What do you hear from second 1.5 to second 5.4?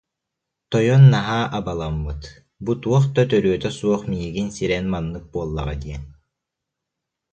абаламмыт, бу туох да төрүөтэ суох миигин сирэн маннык